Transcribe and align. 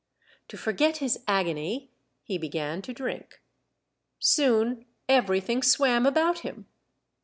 To 0.47 0.57
forget 0.57 0.97
his 0.97 1.19
agony, 1.27 1.91
he 2.23 2.39
began 2.39 2.81
to 2.81 2.91
drink. 2.91 3.39
Soon 4.17 4.87
everything 5.07 5.61
swam 5.61 6.07
about 6.07 6.39
him. 6.39 6.65